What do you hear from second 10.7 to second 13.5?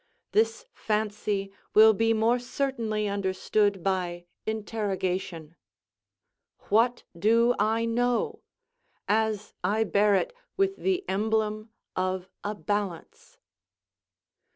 the emblem of a balance.